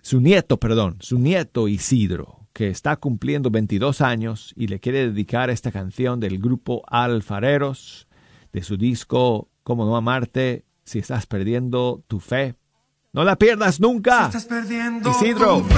su 0.00 0.20
nieto, 0.20 0.58
perdón, 0.58 0.98
su 1.00 1.18
nieto 1.18 1.66
Isidro, 1.66 2.46
que 2.52 2.68
está 2.68 2.96
cumpliendo 2.96 3.50
22 3.50 4.02
años 4.02 4.52
y 4.56 4.68
le 4.68 4.78
quiere 4.78 5.10
dedicar 5.10 5.50
esta 5.50 5.72
canción 5.72 6.20
del 6.20 6.38
grupo 6.38 6.82
Alfareros 6.86 8.06
de 8.52 8.62
su 8.62 8.76
disco 8.76 9.48
Cómo 9.64 9.86
no 9.86 9.96
amarte 9.96 10.66
si 10.84 10.98
estás 10.98 11.26
perdiendo 11.26 12.04
tu 12.06 12.20
fe. 12.20 12.54
No 13.14 13.22
la 13.22 13.36
pierdas 13.36 13.78
nunca. 13.78 14.26
Estás 14.26 14.44
perdiendo 14.46 15.08
Isidro. 15.08 15.58
tu 15.58 15.66
fe 15.66 15.72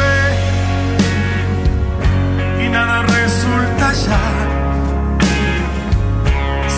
y 2.64 2.68
nada 2.70 3.03
resulta 3.03 3.92
ya. 3.92 4.20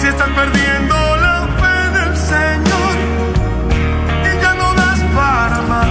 Si 0.01 0.07
estás 0.09 0.29
perdiendo 0.31 0.97
la 1.27 1.49
fe 1.61 1.91
del 1.97 2.17
Señor 2.17 2.97
y 4.25 4.43
ya 4.43 4.55
no 4.55 4.75
das 4.75 5.01
para 5.15 5.63
más. 5.63 5.87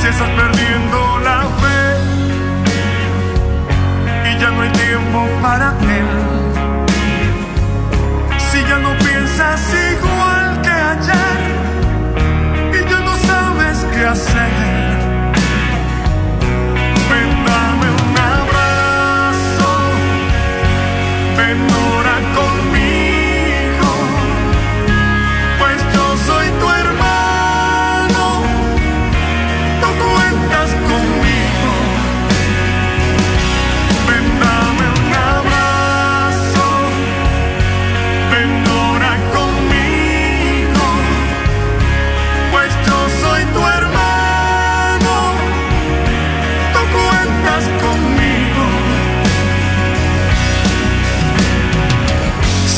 Si 0.00 0.08
estás 0.08 0.30
perdiendo 0.30 1.18
la 1.20 1.46
fe 1.62 1.80
y 4.30 4.40
ya 4.40 4.50
no 4.50 4.62
hay 4.62 4.70
tiempo 4.72 5.28
para 5.40 5.68
Él. 5.80 6.08
Si 8.50 8.58
ya 8.68 8.78
no 8.80 8.98
piensas 8.98 9.60
igual 9.92 10.60
que 10.62 10.70
ayer 10.70 11.49
sabes 14.00 14.54
qué 14.54 14.59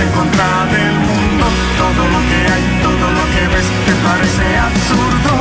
En 0.00 0.10
contra 0.10 0.46
del 0.70 0.94
mundo. 0.94 1.44
Todo 1.76 2.02
lo 2.14 2.20
que 2.30 2.38
hay, 2.52 2.64
todo 2.82 3.06
lo 3.18 3.24
que 3.34 3.42
ves, 3.50 3.66
te 3.86 3.94
parece 4.06 4.46
absurdo. 4.58 5.32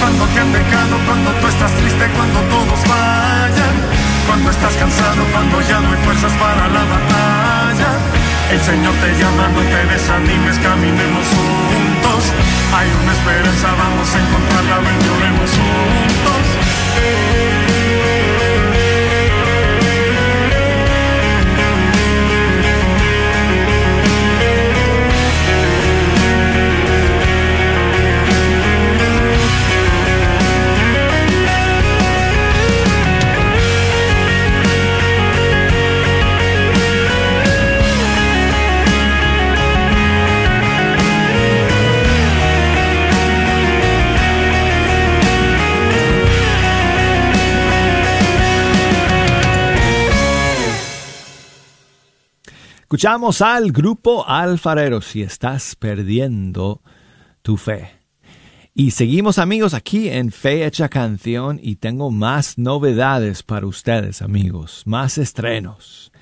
Cuando 0.00 0.24
te 0.34 0.40
han 0.40 0.52
dejado, 0.52 0.94
cuando 1.06 1.30
tú 1.38 1.46
estás 1.46 1.72
triste, 1.78 2.04
cuando 2.16 2.40
todos 2.50 2.78
fallan, 2.82 3.74
cuando 4.26 4.50
estás 4.50 4.74
cansado, 4.74 5.22
cuando 5.30 5.60
ya 5.62 5.78
no 5.80 5.92
hay 5.92 6.00
fuerzas 6.02 6.32
para 6.34 6.66
la 6.66 6.82
batalla. 6.82 7.90
El 8.50 8.60
Señor 8.60 8.94
te 9.02 9.10
llama, 9.18 9.48
no 9.54 9.62
te 9.70 9.80
desanimes, 9.86 10.58
caminemos 10.58 11.26
juntos. 11.38 12.22
Hay 12.74 12.88
una 13.02 13.12
esperanza, 13.12 13.68
vamos 13.78 14.08
a 14.14 14.18
encontrarla, 14.18 14.76
ven, 14.82 15.00
juntos. 15.56 16.51
Escuchamos 52.92 53.40
al 53.40 53.72
grupo 53.72 54.28
Alfarero 54.28 55.00
si 55.00 55.22
estás 55.22 55.76
perdiendo 55.76 56.82
tu 57.40 57.56
fe. 57.56 57.88
Y 58.74 58.90
seguimos 58.90 59.38
amigos 59.38 59.72
aquí 59.72 60.10
en 60.10 60.30
Fe 60.30 60.66
Hecha 60.66 60.90
Canción 60.90 61.58
y 61.62 61.76
tengo 61.76 62.10
más 62.10 62.58
novedades 62.58 63.42
para 63.42 63.66
ustedes 63.66 64.20
amigos, 64.20 64.82
más 64.84 65.16
estrenos. 65.16 66.12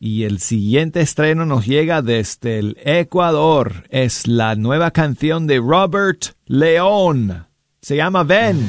Y 0.00 0.22
el 0.22 0.38
siguiente 0.38 1.02
estreno 1.02 1.44
nos 1.44 1.66
llega 1.66 2.00
desde 2.00 2.58
el 2.58 2.78
Ecuador. 2.82 3.84
Es 3.90 4.26
la 4.26 4.54
nueva 4.54 4.92
canción 4.92 5.46
de 5.46 5.58
Robert 5.58 6.28
León. 6.46 7.48
Se 7.82 7.96
llama 7.96 8.22
Ven. 8.22 8.66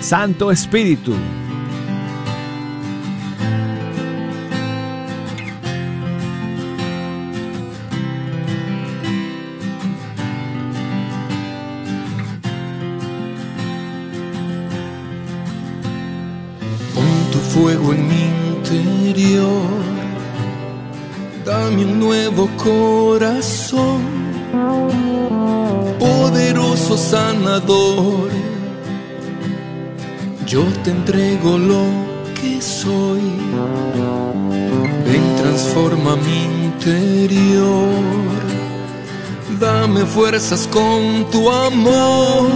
Santo 0.00 0.50
Espíritu. 0.50 1.12
Fuego 17.54 17.92
en 17.92 18.08
mi 18.08 18.22
interior, 18.56 19.68
dame 21.44 21.84
un 21.84 22.00
nuevo 22.00 22.48
corazón, 22.56 24.00
poderoso 25.98 26.96
sanador. 26.96 28.30
Yo 30.46 30.64
te 30.82 30.92
entrego 30.92 31.58
lo 31.58 31.84
que 32.40 32.62
soy, 32.62 33.20
ven 35.04 35.36
transforma 35.36 36.16
mi 36.16 36.44
interior, 36.64 37.90
dame 39.60 40.06
fuerzas 40.06 40.66
con 40.68 41.30
tu 41.30 41.50
amor, 41.50 42.48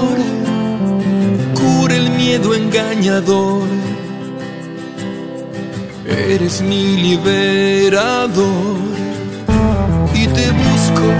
cura 1.54 1.94
el 1.96 2.08
miedo 2.12 2.54
engañador. 2.54 3.95
Eres 6.08 6.62
mi 6.62 6.96
liberador 6.98 8.76
y 10.14 10.26
te 10.28 10.50
busco, 10.52 11.12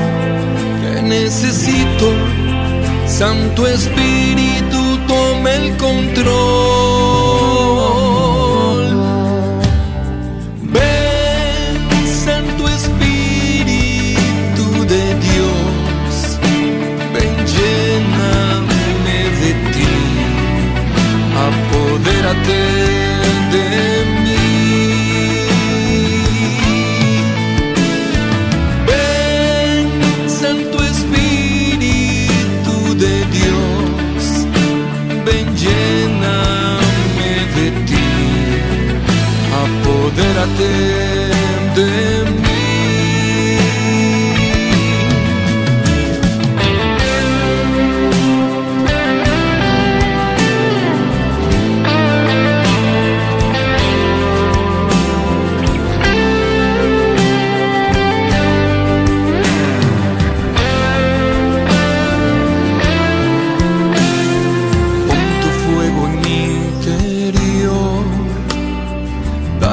te 0.80 1.03
necesito. 1.03 2.12
Santo 3.09 3.66
Espíritu, 3.66 4.99
toma 5.09 5.51
el 5.55 5.76
control. 5.76 6.37
Ven, 10.62 12.07
Santo 12.24 12.68
Espíritu 12.68 14.05
de 14.87 15.14
Dios, 15.26 16.39
ven, 17.12 17.34
lléname 17.55 19.18
de 19.41 19.53
ti, 19.72 19.91
apodérate 21.49 22.75
te 41.76 42.15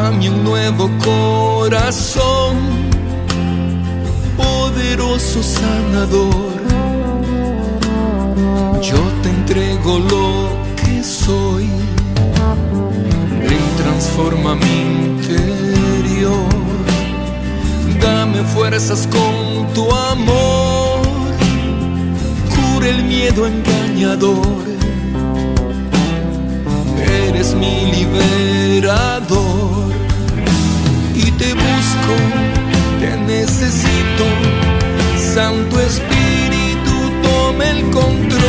Dame 0.04 0.30
un 0.30 0.44
nuevo 0.44 0.90
corazón, 1.02 2.58
poderoso 4.36 5.42
sanador. 5.42 6.52
Yo 8.82 9.02
te 9.22 9.30
entrego 9.30 10.00
lo 10.00 10.50
que 10.76 11.02
soy. 11.02 11.70
Ven, 13.48 13.66
transforma 13.78 14.56
mi 14.56 14.76
interior. 15.06 16.50
Dame 18.02 18.44
fuerzas 18.44 19.08
con 19.08 19.74
tu 19.74 19.90
amor. 19.90 21.00
Cura 22.54 22.90
el 22.90 23.04
miedo 23.06 23.48
engañador. 23.48 24.64
Eres 27.26 27.56
mi 27.56 27.90
liberador. 27.90 29.63
Te 31.38 31.54
busco, 31.54 32.16
te 33.00 33.18
necesito. 33.18 34.26
Santo 35.34 35.80
Espíritu, 35.80 36.96
toma 37.24 37.64
el 37.70 37.82
control. 37.90 38.44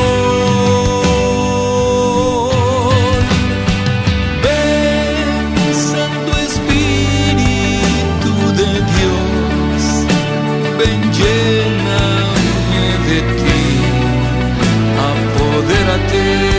Ven, 4.43 5.75
Santo 5.75 6.33
Espíritu 6.49 8.33
de 8.61 8.71
Dios, 8.95 9.83
ven, 10.79 11.01
lléname 11.19 12.87
de 13.09 13.19
ti, 13.41 13.63
apodérate 15.11 16.54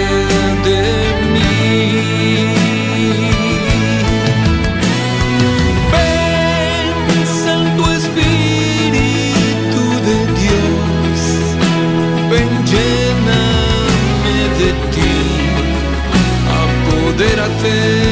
apodérate 17.65 18.04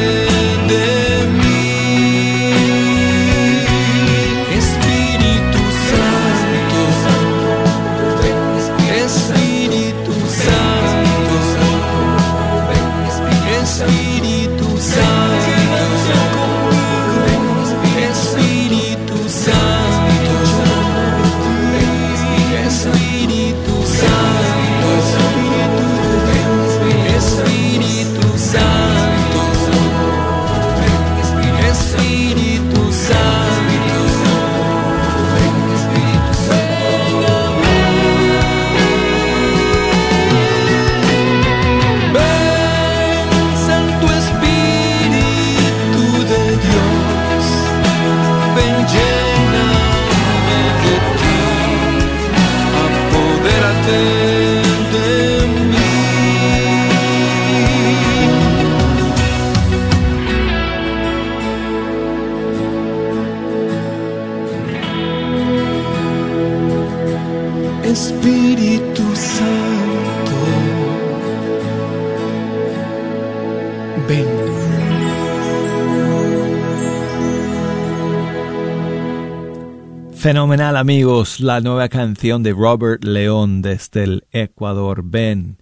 amigos, 80.84 81.40
la 81.40 81.62
nueva 81.62 81.88
canción 81.88 82.44
de 82.44 82.52
Robert 82.52 83.06
León 83.06 83.62
desde 83.62 84.04
el 84.04 84.28
Ecuador. 84.34 85.02
Ven, 85.06 85.58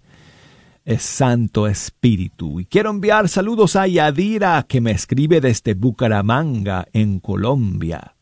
es 0.84 1.04
Santo 1.04 1.68
Espíritu. 1.68 2.58
Y 2.58 2.64
quiero 2.64 2.90
enviar 2.90 3.28
saludos 3.28 3.76
a 3.76 3.86
Yadira 3.86 4.66
que 4.68 4.80
me 4.80 4.90
escribe 4.90 5.40
desde 5.40 5.74
Bucaramanga, 5.74 6.88
en 6.92 7.20
Colombia. 7.20 8.16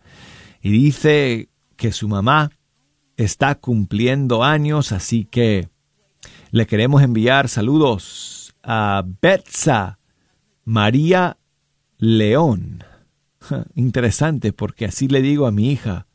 Y 0.60 0.72
dice 0.72 1.48
que 1.76 1.90
su 1.90 2.06
mamá 2.06 2.50
está 3.16 3.54
cumpliendo 3.54 4.44
años, 4.44 4.92
así 4.92 5.24
que 5.24 5.70
le 6.50 6.66
queremos 6.66 7.02
enviar 7.02 7.48
saludos 7.48 8.54
a 8.62 9.02
Betsa 9.22 9.98
María 10.66 11.38
León. 11.96 12.84
Interesante 13.74 14.52
porque 14.52 14.84
así 14.84 15.08
le 15.08 15.22
digo 15.22 15.46
a 15.46 15.50
mi 15.50 15.70
hija, 15.70 16.06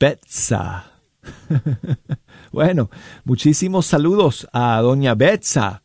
Betsa. 0.00 0.92
bueno, 2.52 2.88
muchísimos 3.24 3.84
saludos 3.84 4.48
a 4.50 4.80
doña 4.80 5.14
Betsa 5.14 5.82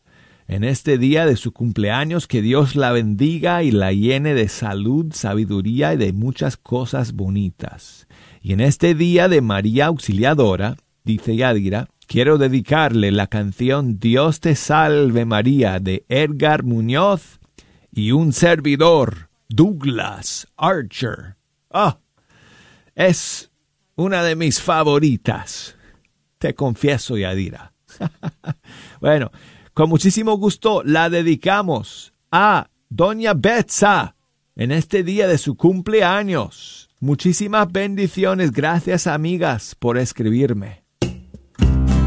en 0.48 0.64
este 0.64 0.98
día 0.98 1.26
de 1.26 1.36
su 1.36 1.52
cumpleaños. 1.52 2.26
Que 2.26 2.42
Dios 2.42 2.78
la 2.78 2.94
bendiga 2.94 3.62
y 3.62 3.72
la 3.72 3.92
llene 3.92 4.34
de 4.34 4.48
salud, 4.48 5.12
sabiduría 5.12 5.94
y 5.94 5.98
de 5.98 6.14
muchas 6.14 6.56
cosas 6.56 7.12
bonitas. 7.12 8.08
Y 8.42 8.54
en 8.54 8.62
este 8.62 8.96
día 8.96 9.28
de 9.28 9.42
María 9.42 9.88
Auxiliadora, 9.88 10.78
dice 11.04 11.36
Yadira, 11.36 11.90
quiero 12.08 12.38
dedicarle 12.38 13.12
la 13.12 13.28
canción 13.28 14.00
Dios 14.00 14.40
te 14.40 14.56
salve 14.56 15.26
María 15.26 15.82
de 15.82 16.06
Edgar 16.08 16.64
Muñoz 16.64 17.42
y 17.92 18.14
un 18.14 18.32
servidor, 18.32 19.28
Douglas 19.50 20.48
Archer. 20.56 21.36
Ah, 21.70 21.98
es 22.96 23.52
una 23.96 24.24
de 24.24 24.36
mis 24.36 24.62
favoritas. 24.62 25.76
Te 26.38 26.54
confieso, 26.54 27.18
Yadira. 27.18 27.74
bueno, 29.02 29.32
con 29.74 29.90
muchísimo 29.90 30.38
gusto 30.38 30.84
la 30.84 31.10
dedicamos 31.10 32.14
a 32.32 32.70
Doña 32.90 33.34
Betsa 33.34 34.16
en 34.56 34.72
este 34.72 35.04
día 35.04 35.28
de 35.28 35.38
su 35.38 35.56
cumpleaños. 35.56 36.90
Muchísimas 37.00 37.72
bendiciones. 37.72 38.52
Gracias, 38.52 39.08
amigas, 39.08 39.76
por 39.76 39.98
escribirme. 39.98 40.84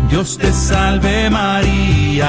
Dios 0.08 0.38
te 0.38 0.52
salve 0.52 1.28
María. 1.30 2.28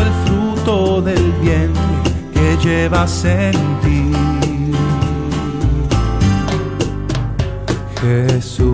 El 0.00 0.12
fruto 0.24 1.02
del 1.02 1.32
vientre 1.42 1.82
que 2.32 2.56
llevas 2.62 3.24
en 3.24 3.52
ti. 3.82 4.12
Jesús. 8.00 8.71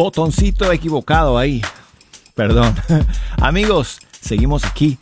Botoncito 0.00 0.72
equivocado 0.72 1.36
ahí. 1.36 1.60
Perdón. 2.34 2.74
Amigos, 3.36 3.98
seguimos 4.18 4.64
aquí. 4.64 4.98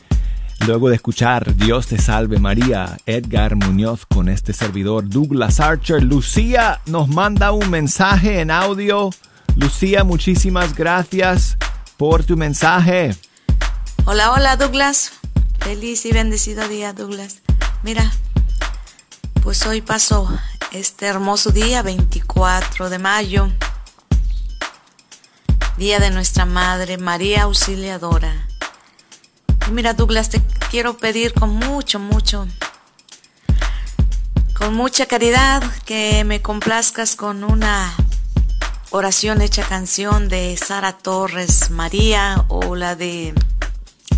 Luego 0.66 0.88
de 0.88 0.96
escuchar 0.96 1.54
Dios 1.54 1.86
te 1.86 1.98
salve 1.98 2.40
María, 2.40 2.96
Edgar 3.06 3.54
Muñoz 3.54 4.06
con 4.06 4.28
este 4.28 4.52
servidor 4.52 5.08
Douglas 5.08 5.60
Archer, 5.60 6.02
Lucía 6.02 6.80
nos 6.86 7.06
manda 7.06 7.52
un 7.52 7.70
mensaje 7.70 8.40
en 8.40 8.50
audio. 8.50 9.10
Lucía, 9.54 10.02
muchísimas 10.02 10.74
gracias 10.74 11.56
por 11.96 12.24
tu 12.24 12.36
mensaje. 12.36 13.14
Hola, 14.04 14.32
hola 14.32 14.56
Douglas. 14.56 15.12
Feliz 15.60 16.04
y 16.06 16.10
bendecido 16.10 16.66
día 16.66 16.92
Douglas. 16.92 17.38
Mira, 17.84 18.10
pues 19.44 19.64
hoy 19.64 19.80
pasó 19.80 20.28
este 20.72 21.06
hermoso 21.06 21.52
día, 21.52 21.82
24 21.82 22.90
de 22.90 22.98
mayo, 22.98 23.48
día 25.78 26.00
de 26.00 26.10
nuestra 26.10 26.44
Madre 26.44 26.98
María 26.98 27.42
Auxiliadora. 27.44 28.48
Y 29.68 29.70
mira 29.70 29.94
Douglas, 29.94 30.28
te 30.28 30.42
quiero 30.70 30.98
pedir 30.98 31.32
con 31.34 31.50
mucho, 31.50 32.00
mucho, 32.00 32.48
con 34.54 34.74
mucha 34.74 35.06
caridad 35.06 35.62
que 35.84 36.24
me 36.24 36.42
complazcas 36.42 37.14
con 37.14 37.44
una 37.44 37.94
oración 38.90 39.40
hecha 39.40 39.62
canción 39.62 40.28
de 40.28 40.56
Sara 40.56 40.94
Torres 40.94 41.70
María 41.70 42.44
o 42.48 42.74
la 42.74 42.96
de 42.96 43.32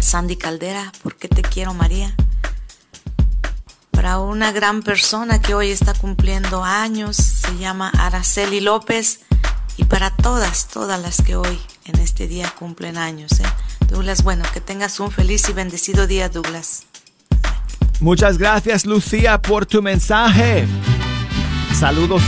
Sandy 0.01 0.37
Caldera, 0.37 0.91
¿por 1.03 1.17
qué 1.17 1.29
te 1.29 1.43
quiero 1.43 1.75
María? 1.75 2.15
Para 3.91 4.19
una 4.19 4.51
gran 4.51 4.83
persona 4.83 5.43
que 5.43 5.55
hoy 5.55 5.71
está 5.73 5.93
cumpliendo 5.93 6.65
años, 6.65 7.17
se 7.17 7.59
llama 7.59 7.93
Araceli 7.99 8.61
López, 8.61 9.21
y 9.81 9.85
para 9.85 10.11
todas, 10.11 10.69
todas 10.69 11.01
las 11.01 11.23
que 11.23 11.37
hoy 11.37 11.59
en 11.87 11.99
este 12.01 12.29
día 12.29 12.53
cumplen 12.59 12.99
años. 12.99 13.33
¿eh? 13.41 13.45
Douglas, 13.89 14.23
bueno, 14.23 14.45
que 14.53 14.61
tengas 14.61 15.01
un 15.01 15.11
feliz 15.11 15.49
y 15.49 15.55
bendecido 15.55 16.07
día, 16.07 16.29
Douglas. 16.29 16.83
Muchas 17.99 18.37
gracias 18.37 18.85
Lucía 18.85 19.41
por 19.41 19.65
tu 19.65 19.81
mensaje. 19.81 20.67
Saludos 21.79 22.23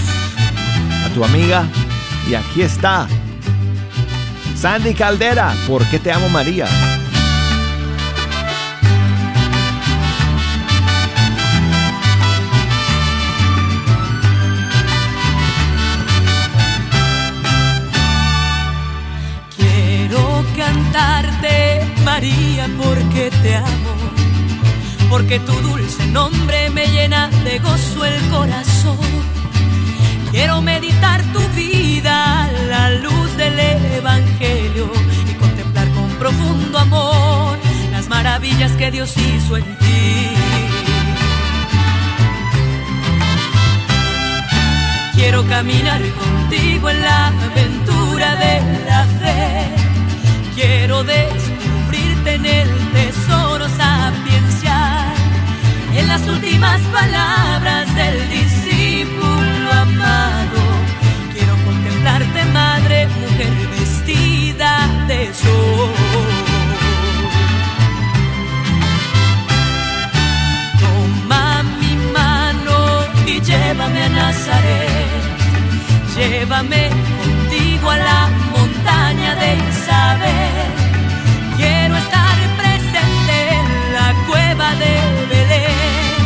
a 1.05 1.13
tu 1.13 1.23
amiga. 1.25 1.69
Y 2.27 2.35
aquí 2.35 2.63
está. 2.63 3.07
Sandy 4.57 4.95
Caldera, 4.95 5.55
¿por 5.67 5.85
qué 5.91 5.99
te 5.99 6.11
amo 6.11 6.31
María? 6.31 6.67
Cantarte, 20.93 21.87
María, 22.05 22.69
porque 22.83 23.31
te 23.43 23.57
amo, 23.57 23.95
porque 25.09 25.39
tu 25.41 25.53
dulce 25.53 26.07
nombre 26.09 26.71
me 26.71 26.87
llena 26.87 27.31
de 27.45 27.59
gozo 27.59 28.05
el 28.05 28.21
corazón. 28.29 28.99
Quiero 30.31 30.61
meditar 30.61 31.23
tu 31.33 31.41
vida 31.57 32.45
a 32.45 32.53
la 32.69 32.91
luz 32.91 33.37
del 33.37 33.59
Evangelio 33.59 34.91
y 35.31 35.35
contemplar 35.35 35.89
con 35.93 36.09
profundo 36.19 36.79
amor 36.79 37.59
las 37.91 38.09
maravillas 38.09 38.73
que 38.73 38.91
Dios 38.91 39.15
hizo 39.17 39.57
en 39.57 39.65
ti. 39.79 40.29
Quiero 45.15 45.47
caminar 45.47 46.03
contigo 46.03 46.91
en 46.91 47.01
la 47.01 47.29
aventura 47.29 48.37
de 48.37 48.85
la 48.87 49.05
fe. 49.21 49.82
Quiero 50.55 51.03
descubrirte 51.03 52.35
en 52.35 52.47
el 52.47 52.69
tesoro 52.93 53.67
sapiencial 53.69 55.13
en 55.97 56.09
las 56.09 56.23
últimas 56.27 56.81
palabras 56.93 57.95
del 57.95 58.31
discípulo 58.31 59.73
amado. 59.73 60.61
Quiero 61.33 61.55
contemplarte, 61.65 62.45
madre, 62.53 63.09
mujer 63.09 63.53
vestida 63.79 64.89
de 65.09 65.33
sol. 65.35 65.91
Toma 70.81 71.63
mi 71.81 71.95
mano 72.13 73.05
y 73.27 73.41
llévame 73.41 74.03
a 74.03 74.09
Nazaret. 74.09 75.23
Llévame 76.17 76.91
contigo 77.19 77.91
a 77.91 77.97
la 77.97 78.31
montaña 78.83 79.35
de 79.37 79.55
Isabel. 79.57 80.71
Quiero 81.57 81.97
estar 81.97 82.37
presente 82.57 83.35
en 83.59 83.93
la 83.95 84.15
cueva 84.27 84.75
de 84.75 84.95
Belén. 85.29 86.23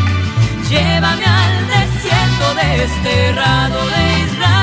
Llévame 0.69 1.25
al 1.25 1.67
desierto 1.69 2.55
desterrado 2.55 3.87
de 3.89 4.21
Israel. 4.27 4.56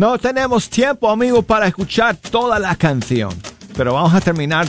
No 0.00 0.16
tenemos 0.16 0.70
tiempo, 0.70 1.10
amigo, 1.10 1.42
para 1.42 1.66
escuchar 1.66 2.16
toda 2.16 2.58
la 2.58 2.74
canción, 2.74 3.34
pero 3.76 3.92
vamos 3.92 4.14
a 4.14 4.22
terminar 4.22 4.66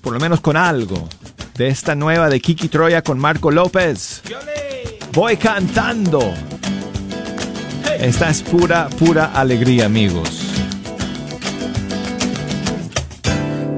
por 0.00 0.14
lo 0.14 0.18
menos 0.18 0.40
con 0.40 0.56
algo 0.56 1.06
de 1.54 1.68
esta 1.68 1.94
nueva 1.94 2.30
de 2.30 2.40
Kiki 2.40 2.68
Troya 2.68 3.02
con 3.02 3.18
Marco 3.18 3.50
López. 3.50 4.22
Voy 5.12 5.36
cantando. 5.36 6.32
Esta 7.98 8.30
es 8.30 8.40
pura, 8.40 8.88
pura 8.98 9.26
alegría, 9.34 9.84
amigos. 9.84 10.46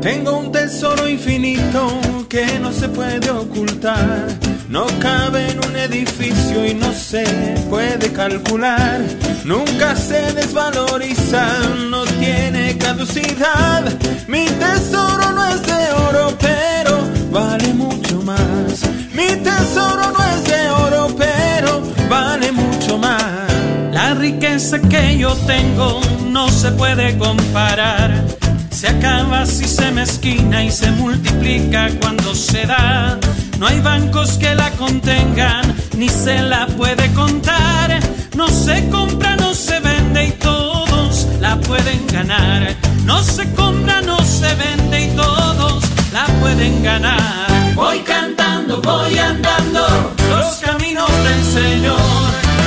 Tengo 0.00 0.38
un 0.38 0.52
tesoro 0.52 1.08
infinito 1.08 2.00
que 2.28 2.60
no 2.60 2.72
se 2.72 2.88
puede 2.88 3.28
ocultar. 3.28 4.28
No 4.72 4.86
cabe 5.00 5.50
en 5.50 5.58
un 5.58 5.76
edificio 5.76 6.64
y 6.64 6.72
no 6.72 6.94
se 6.94 7.24
puede 7.68 8.10
calcular. 8.10 9.02
Nunca 9.44 9.94
se 9.94 10.32
desvaloriza, 10.32 11.46
no 11.90 12.04
tiene 12.04 12.78
caducidad. 12.78 13.84
Mi 14.28 14.46
tesoro 14.46 15.30
no 15.32 15.46
es 15.46 15.62
de 15.66 15.92
oro, 16.08 16.38
pero 16.40 17.06
vale 17.30 17.74
mucho 17.74 18.22
más. 18.22 18.80
Mi 19.12 19.36
tesoro 19.44 20.10
no 20.10 20.24
es 20.36 20.44
de 20.44 20.70
oro, 20.70 21.14
pero 21.18 21.82
vale 22.08 22.50
mucho 22.50 22.96
más. 22.96 23.52
La 23.92 24.14
riqueza 24.14 24.80
que 24.80 25.18
yo 25.18 25.34
tengo 25.46 26.00
no 26.30 26.48
se 26.48 26.70
puede 26.72 27.18
comparar. 27.18 28.24
se 28.70 28.88
acaba 28.88 29.44
si 29.44 29.66
se 29.66 29.90
mezquina 29.92 30.64
y 30.64 30.70
se 30.70 30.90
multiplica 30.92 31.90
cuando 32.00 32.34
se 32.34 32.64
da. 32.64 33.18
No 33.62 33.68
hay 33.68 33.78
bancos 33.78 34.38
que 34.38 34.56
la 34.56 34.72
contengan, 34.72 35.62
ni 35.96 36.08
se 36.08 36.42
la 36.42 36.66
puede 36.66 37.12
contar. 37.12 37.96
No 38.34 38.48
se 38.48 38.88
compra, 38.88 39.36
no 39.36 39.54
se 39.54 39.78
vende 39.78 40.24
y 40.24 40.32
todos 40.32 41.28
la 41.40 41.54
pueden 41.60 42.04
ganar. 42.08 42.74
No 43.04 43.22
se 43.22 43.48
compra, 43.54 44.00
no 44.00 44.18
se 44.24 44.52
vende 44.56 45.04
y 45.04 45.08
todos 45.14 45.84
la 46.12 46.26
pueden 46.40 46.82
ganar. 46.82 47.46
Voy 47.76 48.00
cantando, 48.00 48.82
voy 48.82 49.16
andando 49.16 50.12
los 50.28 50.56
caminos 50.56 51.08
del 51.22 51.44
Señor. 51.44 52.00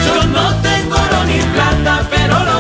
Yo 0.08 0.24
no 0.28 0.56
tengo 0.62 0.96
oro 0.96 1.26
ni 1.26 1.42
plata, 1.56 2.08
pero 2.10 2.40
lo 2.40 2.60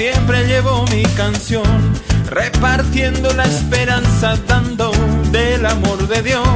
siempre 0.00 0.46
llevo 0.46 0.86
mi 0.86 1.02
canción. 1.14 1.92
Repartiendo 2.30 3.34
la 3.34 3.44
esperanza, 3.44 4.34
dando 4.48 4.90
del 5.30 5.66
amor 5.66 6.08
de 6.08 6.22
Dios. 6.22 6.48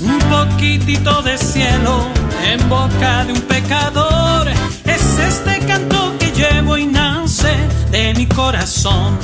Un 0.00 0.18
poquitito 0.36 1.20
de 1.22 1.36
cielo 1.36 2.06
en 2.44 2.68
boca 2.68 3.24
de 3.24 3.32
un 3.32 3.40
pecador. 3.40 4.46
Es 4.84 5.04
este 5.30 5.58
canto 5.66 6.14
que 6.20 6.30
llevo 6.30 6.78
y 6.78 6.86
nace 6.86 7.56
de 7.90 8.14
mi 8.14 8.26
corazón. 8.26 9.18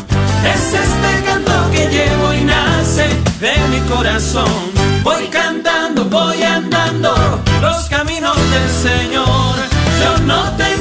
Es 0.55 0.65
este 0.85 1.13
canto 1.25 1.53
que 1.71 1.87
llevo 1.87 2.35
y 2.35 2.41
nace 2.41 3.07
de 3.39 3.55
mi 3.71 3.81
corazón. 3.95 4.73
Voy 5.05 5.27
cantando, 5.29 6.05
voy 6.07 6.43
andando 6.43 7.15
los 7.61 7.89
caminos 7.89 8.37
del 8.55 8.71
Señor. 8.91 9.55
Yo 10.01 10.19
no 10.27 10.51
tengo 10.57 10.72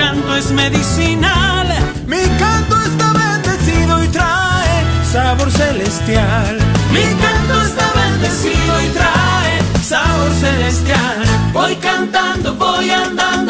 canto 0.00 0.36
es 0.36 0.50
medicinal. 0.52 1.66
Mi 2.06 2.22
canto 2.42 2.74
está 2.90 3.12
bendecido 3.12 4.04
y 4.04 4.08
trae 4.08 4.74
sabor 5.12 5.50
celestial. 5.50 6.58
Mi 6.92 7.06
canto 7.24 7.54
está 7.68 7.86
bendecido 8.02 8.72
y 8.86 8.88
trae 8.98 9.52
sabor 9.82 10.32
celestial. 10.46 11.18
Voy 11.52 11.74
cantando, 11.76 12.54
voy 12.54 12.90
andando 12.90 13.49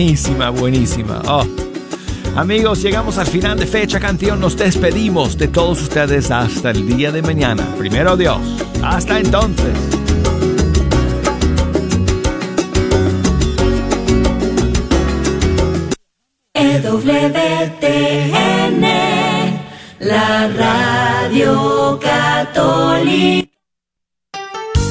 buenísima, 0.00 0.48
buenísima. 0.48 1.20
Oh. 1.28 1.44
Amigos, 2.34 2.80
llegamos 2.80 3.18
al 3.18 3.26
final 3.26 3.58
de 3.58 3.66
Fecha 3.66 4.00
Canción. 4.00 4.40
Nos 4.40 4.56
despedimos 4.56 5.36
de 5.36 5.46
todos 5.46 5.82
ustedes 5.82 6.30
hasta 6.30 6.70
el 6.70 6.86
día 6.88 7.12
de 7.12 7.20
mañana. 7.20 7.66
Primero 7.76 8.16
Dios. 8.16 8.40
Hasta 8.82 9.18
entonces. 9.18 9.68
EWTN, 16.54 17.59